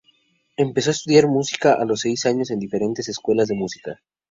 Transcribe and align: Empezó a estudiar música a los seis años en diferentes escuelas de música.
Empezó 0.57 0.89
a 0.89 0.93
estudiar 0.97 1.27
música 1.27 1.73
a 1.75 1.85
los 1.85 2.01
seis 2.01 2.25
años 2.25 2.49
en 2.49 2.57
diferentes 2.57 3.07
escuelas 3.07 3.47
de 3.47 3.53
música. 3.53 4.01